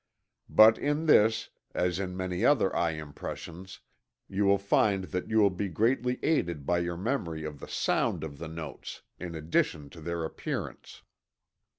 [0.49, 3.81] But in this, as in many other eye impressions,
[4.27, 8.23] you will find that you will be greatly aided by your memory of the sound
[8.23, 11.03] of the notes, in addition to their appearance.